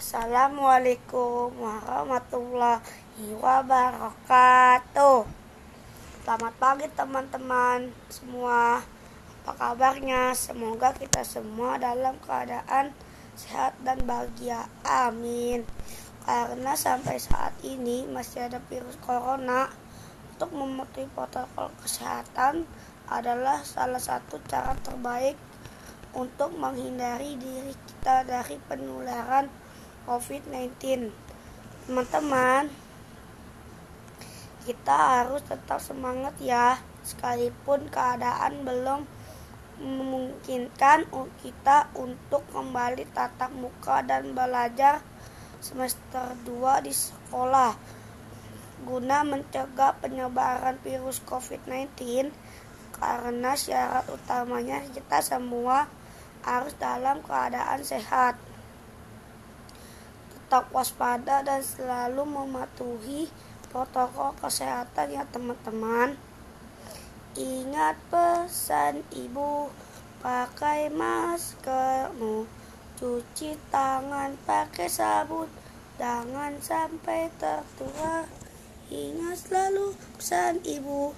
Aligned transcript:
Assalamualaikum 0.00 1.60
warahmatullahi 1.60 2.80
wabarakatuh. 3.36 5.28
Selamat 6.24 6.54
pagi 6.56 6.88
teman-teman 6.88 7.92
semua. 8.08 8.80
Apa 9.44 9.52
kabarnya? 9.60 10.32
Semoga 10.32 10.96
kita 10.96 11.20
semua 11.20 11.76
dalam 11.76 12.16
keadaan 12.24 12.96
sehat 13.36 13.76
dan 13.84 14.00
bahagia. 14.08 14.72
Amin. 14.88 15.68
Karena 16.24 16.72
sampai 16.72 17.20
saat 17.20 17.52
ini 17.60 18.08
masih 18.08 18.48
ada 18.48 18.56
virus 18.72 18.96
corona, 19.04 19.68
untuk 20.32 20.48
mematuhi 20.56 21.12
protokol 21.12 21.68
kesehatan 21.84 22.64
adalah 23.04 23.60
salah 23.68 24.00
satu 24.00 24.40
cara 24.48 24.72
terbaik 24.80 25.36
untuk 26.16 26.56
menghindari 26.56 27.36
diri 27.36 27.76
kita 27.76 28.24
dari 28.24 28.56
penularan 28.64 29.68
COVID-19. 30.10 31.14
Teman-teman, 31.86 32.66
kita 34.66 35.22
harus 35.22 35.38
tetap 35.46 35.78
semangat 35.78 36.34
ya, 36.42 36.82
sekalipun 37.06 37.86
keadaan 37.86 38.66
belum 38.66 39.06
memungkinkan 39.78 41.06
kita 41.38 41.94
untuk 41.94 42.42
kembali 42.50 43.06
tatap 43.14 43.54
muka 43.54 44.02
dan 44.02 44.34
belajar 44.34 44.98
semester 45.62 46.34
2 46.42 46.84
di 46.84 46.92
sekolah 46.92 47.72
guna 48.84 49.24
mencegah 49.24 49.96
penyebaran 50.02 50.76
virus 50.84 51.24
COVID-19 51.24 52.28
karena 52.96 53.52
syarat 53.56 54.04
utamanya 54.12 54.84
kita 54.92 55.24
semua 55.24 55.88
harus 56.44 56.76
dalam 56.76 57.24
keadaan 57.24 57.80
sehat 57.80 58.36
tetap 60.50 60.66
waspada 60.74 61.46
dan 61.46 61.62
selalu 61.62 62.26
mematuhi 62.26 63.30
protokol 63.70 64.34
kesehatan 64.42 65.14
ya 65.14 65.22
teman-teman. 65.30 66.18
Ingat 67.38 67.94
pesan 68.10 69.06
ibu, 69.14 69.70
pakai 70.18 70.90
maskermu, 70.90 72.50
cuci 72.98 73.54
tangan 73.70 74.34
pakai 74.42 74.90
sabun, 74.90 75.46
jangan 76.02 76.58
sampai 76.58 77.30
tertular. 77.38 78.26
Ingat 78.90 79.38
selalu 79.38 79.94
pesan 80.18 80.66
ibu, 80.66 81.14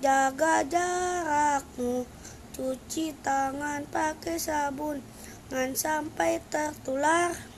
jaga 0.00 0.64
jarakmu, 0.64 2.08
cuci 2.56 3.12
tangan 3.20 3.84
pakai 3.92 4.40
sabun, 4.40 5.04
jangan 5.52 5.76
sampai 5.76 6.40
tertular. 6.48 7.49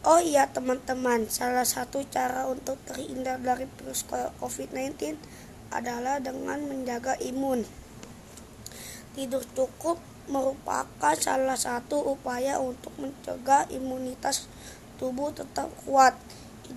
Oh 0.00 0.16
iya 0.16 0.48
teman-teman, 0.48 1.28
salah 1.28 1.68
satu 1.68 2.00
cara 2.08 2.48
untuk 2.48 2.80
terhindar 2.88 3.36
dari 3.36 3.68
virus 3.68 4.08
COVID-19 4.40 4.96
adalah 5.68 6.16
dengan 6.16 6.56
menjaga 6.64 7.20
imun. 7.20 7.68
Tidur 9.12 9.44
cukup 9.52 10.00
merupakan 10.24 11.12
salah 11.20 11.60
satu 11.60 12.16
upaya 12.16 12.56
untuk 12.64 12.96
mencegah 12.96 13.68
imunitas 13.68 14.48
tubuh 14.96 15.36
tetap 15.36 15.68
kuat. 15.84 16.16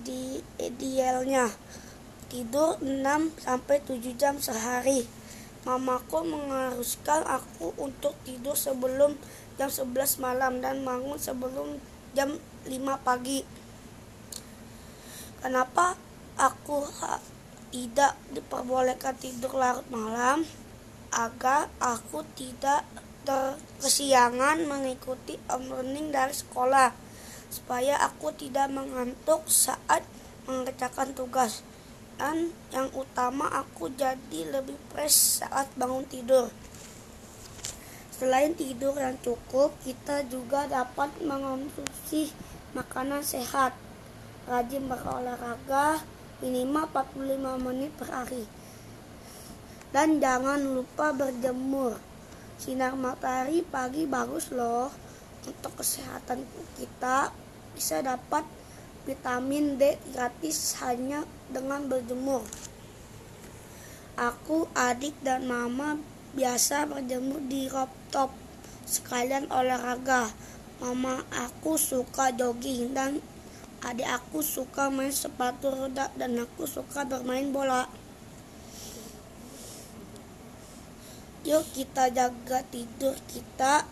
Di 0.04 0.44
idealnya 0.60 1.48
tidur 2.28 2.76
6 2.84 3.40
sampai 3.40 3.80
7 3.88 4.20
jam 4.20 4.36
sehari. 4.36 5.08
Mamaku 5.64 6.28
mengharuskan 6.28 7.24
aku 7.24 7.72
untuk 7.80 8.12
tidur 8.28 8.52
sebelum 8.52 9.16
jam 9.56 9.72
11 9.72 10.20
malam 10.20 10.60
dan 10.60 10.84
bangun 10.84 11.16
sebelum 11.16 11.80
jam 12.14 12.38
5 12.64 12.70
pagi. 13.02 13.42
Kenapa 15.42 15.98
aku 16.38 16.86
tidak 17.74 18.14
diperbolehkan 18.30 19.18
tidur 19.18 19.58
larut 19.58 19.84
malam? 19.90 20.46
Agar 21.10 21.66
aku 21.82 22.22
tidak 22.38 22.86
terkesiangan 23.26 24.62
mengikuti 24.64 25.36
e-learning 25.50 26.14
dari 26.14 26.32
sekolah. 26.32 26.94
Supaya 27.50 27.98
aku 27.98 28.30
tidak 28.34 28.70
mengantuk 28.70 29.50
saat 29.50 30.06
mengerjakan 30.46 31.18
tugas. 31.18 31.66
Dan 32.14 32.54
yang 32.70 32.94
utama 32.94 33.50
aku 33.50 33.90
jadi 33.90 34.54
lebih 34.54 34.78
fresh 34.94 35.42
saat 35.42 35.66
bangun 35.74 36.06
tidur. 36.06 36.46
Selain 38.14 38.54
tidur 38.54 38.94
yang 38.94 39.18
cukup, 39.18 39.74
kita 39.82 40.22
juga 40.30 40.70
dapat 40.70 41.10
mengonsumsi 41.18 42.30
makanan 42.70 43.26
sehat. 43.26 43.74
Rajin 44.46 44.86
berolahraga 44.86 45.98
minimal 46.38 46.86
45 46.94 47.58
menit 47.58 47.90
per 47.98 48.14
hari. 48.14 48.46
Dan 49.90 50.22
jangan 50.22 50.62
lupa 50.62 51.10
berjemur. 51.10 51.98
Sinar 52.54 52.94
matahari 52.94 53.66
pagi 53.66 54.06
bagus 54.06 54.54
loh 54.54 54.94
untuk 55.42 55.74
kesehatan 55.82 56.46
kita. 56.78 57.34
Bisa 57.74 57.98
dapat 57.98 58.46
vitamin 59.10 59.74
D 59.74 59.98
gratis 60.14 60.78
hanya 60.86 61.26
dengan 61.50 61.90
berjemur. 61.90 62.46
Aku, 64.14 64.70
adik, 64.78 65.18
dan 65.26 65.50
mama 65.50 66.13
biasa 66.34 66.90
berjemur 66.90 67.38
di 67.46 67.70
rooftop 67.70 68.34
sekalian 68.84 69.46
olahraga. 69.48 70.28
Mama 70.82 71.22
aku 71.30 71.78
suka 71.78 72.34
jogging 72.34 72.92
dan 72.92 73.22
adik 73.86 74.10
aku 74.10 74.42
suka 74.42 74.90
main 74.90 75.14
sepatu 75.14 75.70
roda 75.70 76.10
dan 76.18 76.34
aku 76.42 76.66
suka 76.66 77.06
bermain 77.06 77.54
bola. 77.54 77.86
Yuk 81.44 81.62
kita 81.76 82.08
jaga 82.08 82.64
tidur 82.72 83.14
kita, 83.28 83.84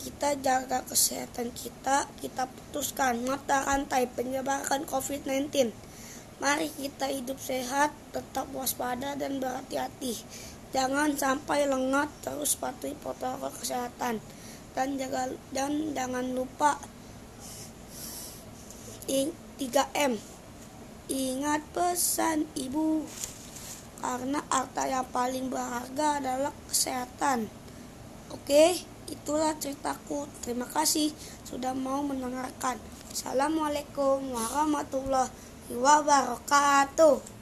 kita 0.00 0.40
jaga 0.40 0.82
kesehatan 0.88 1.52
kita, 1.52 2.08
kita 2.16 2.48
putuskan 2.48 3.22
mata 3.28 3.60
rantai 3.62 4.08
penyebaran 4.08 4.88
COVID-19. 4.88 5.68
Mari 6.40 6.70
kita 6.70 7.12
hidup 7.12 7.36
sehat, 7.36 7.92
tetap 8.14 8.48
waspada 8.56 9.18
dan 9.20 9.36
berhati-hati. 9.36 10.16
Jangan 10.68 11.16
sampai 11.16 11.64
lengah 11.64 12.12
terus 12.20 12.52
patuhi 12.60 12.92
protokol 12.92 13.48
kesehatan 13.56 14.20
dan 14.76 14.88
jaga 15.00 15.32
dan 15.48 15.96
jangan 15.96 16.36
lupa 16.36 16.76
3M. 19.08 20.20
Ingat 21.08 21.64
pesan 21.72 22.44
ibu 22.52 23.00
karena 24.04 24.44
harta 24.52 24.84
yang 24.84 25.08
paling 25.08 25.48
berharga 25.48 26.20
adalah 26.20 26.52
kesehatan. 26.68 27.48
Oke, 28.28 28.76
itulah 29.08 29.56
ceritaku. 29.56 30.28
Terima 30.44 30.68
kasih 30.68 31.16
sudah 31.48 31.72
mau 31.72 32.04
mendengarkan. 32.04 32.76
Assalamualaikum 33.08 34.20
warahmatullahi 34.36 35.32
wabarakatuh. 35.72 37.37